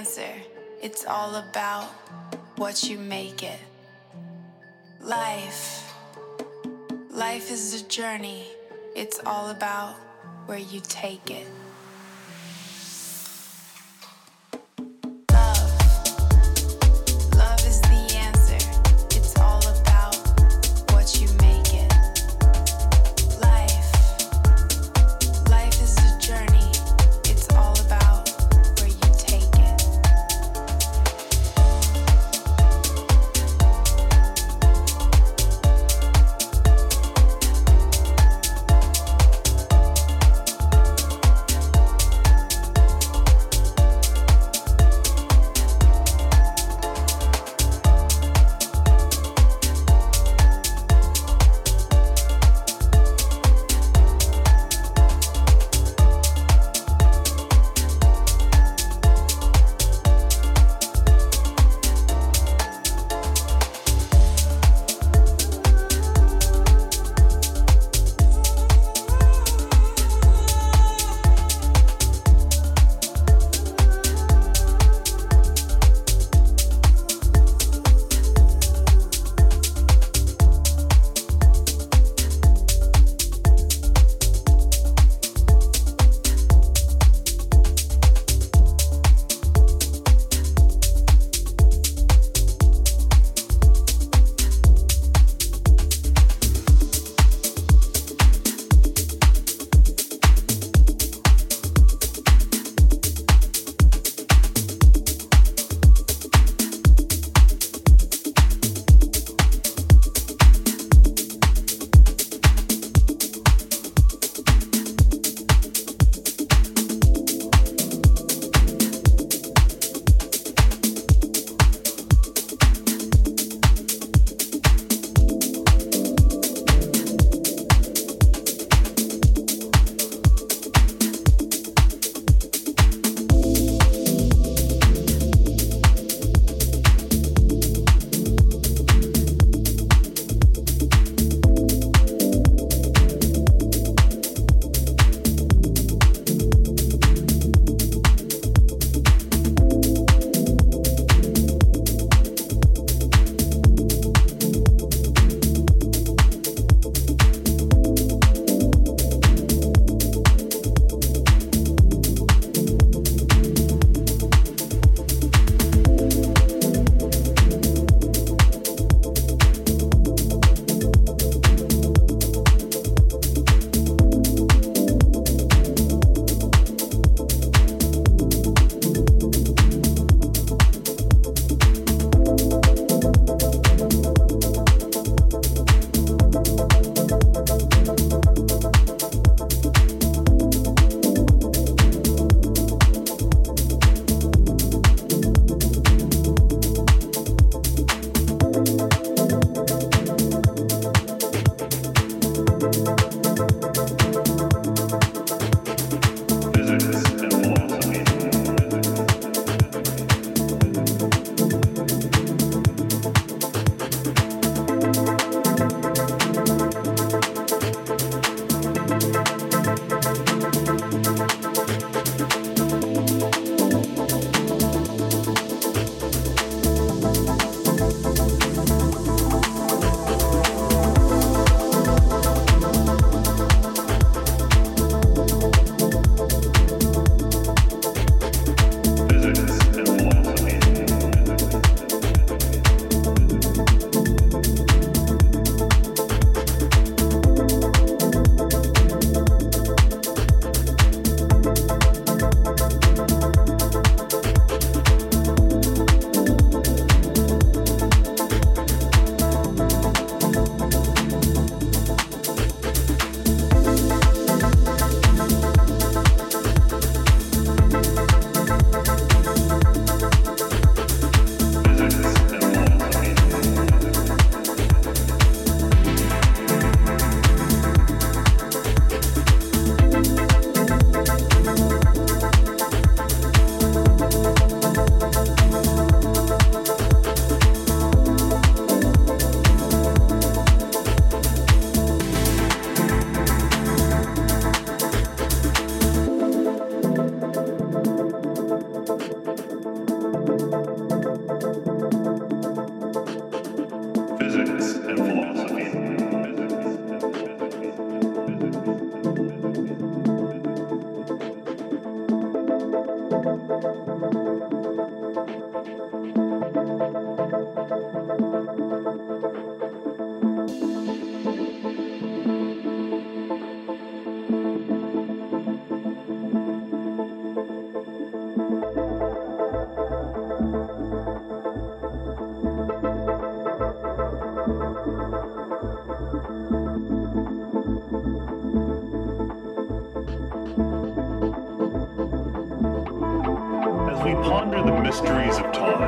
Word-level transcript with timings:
answer. 0.00 0.32
It's 0.80 1.04
all 1.04 1.34
about 1.34 1.84
what 2.56 2.88
you 2.88 2.96
make 2.96 3.42
it. 3.42 3.60
Life. 5.02 5.92
Life 7.10 7.50
is 7.50 7.82
a 7.82 7.84
journey. 7.86 8.46
It's 8.96 9.20
all 9.26 9.50
about 9.50 9.96
where 10.46 10.56
you 10.72 10.80
take 10.80 11.30
it. 11.30 11.46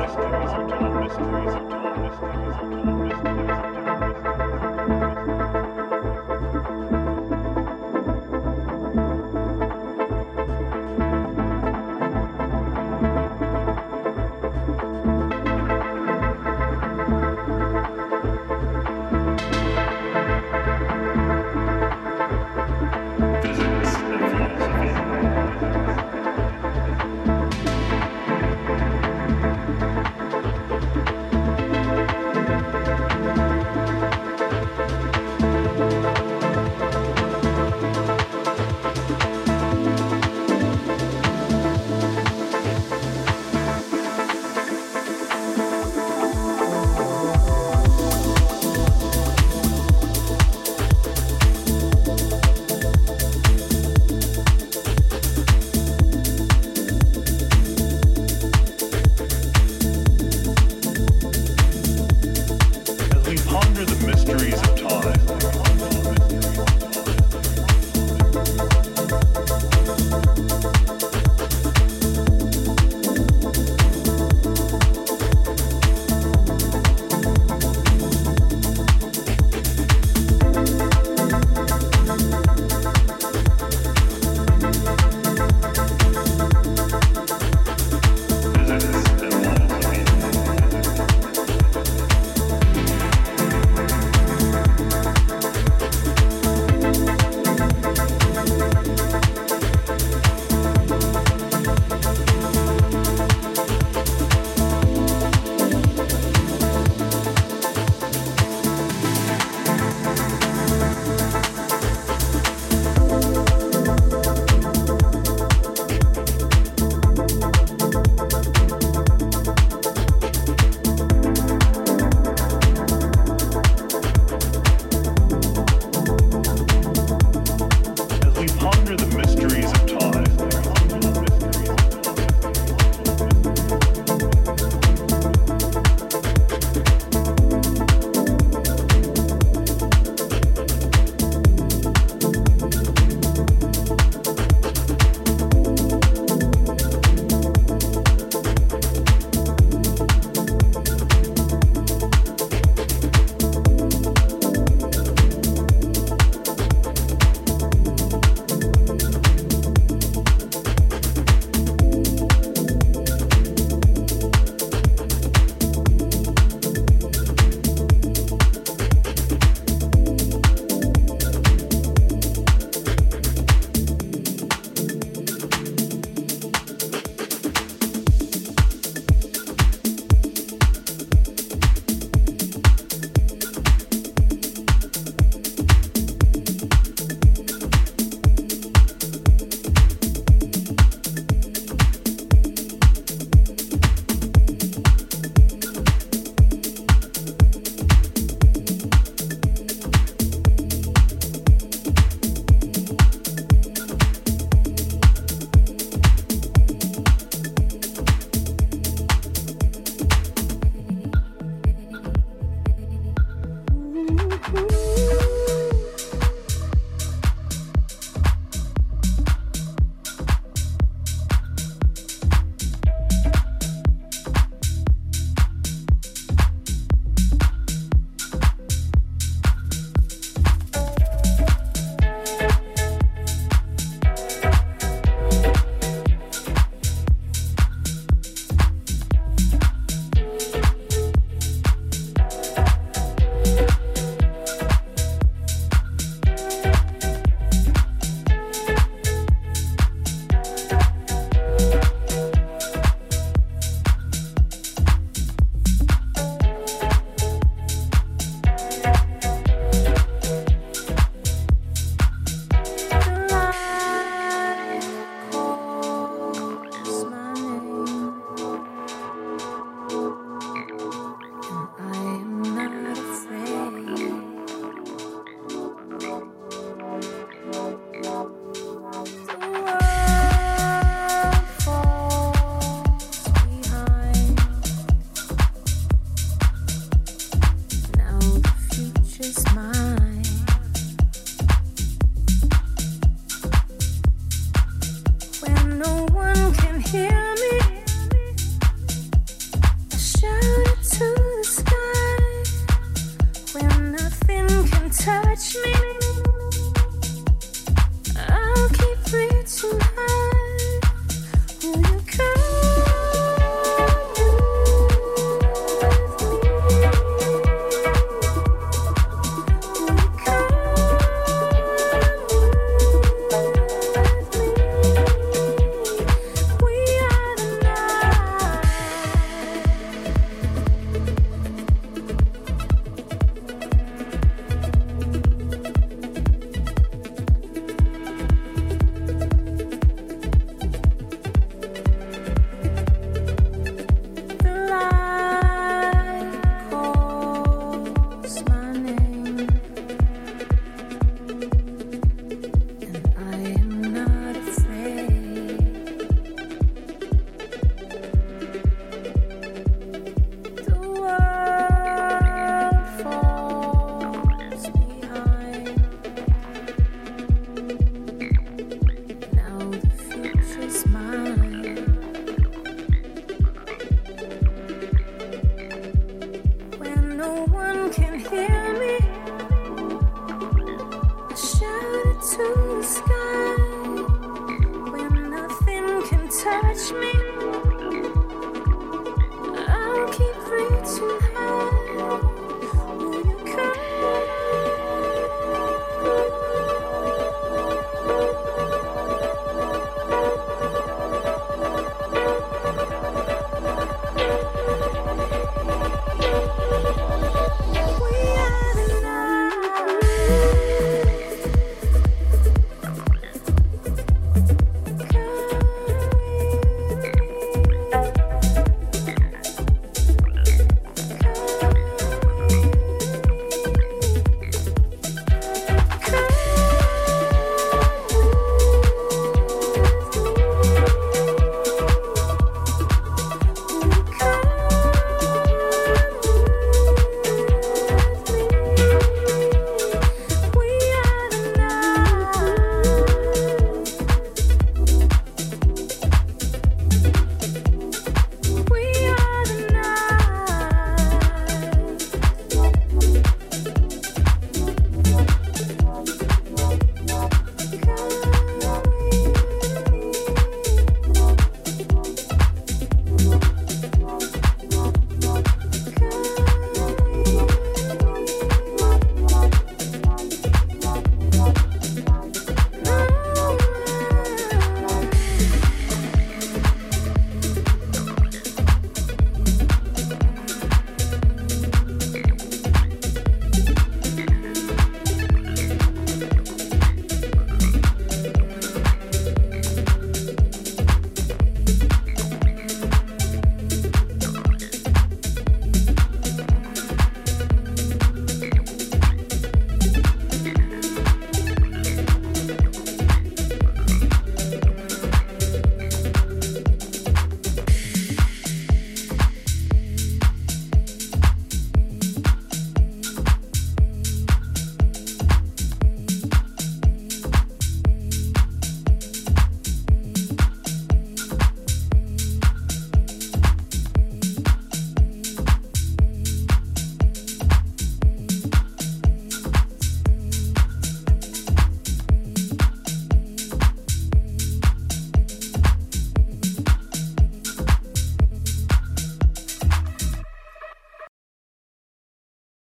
mysteries 0.03 0.51
of 0.51 0.67
time, 0.67 0.99
mysteries 0.99 1.53
of 1.55 1.69
time, 1.69 2.01
mysteries 2.03 2.55
of 2.59 2.83
time. 2.83 2.92